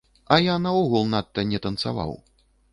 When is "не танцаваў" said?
1.53-2.19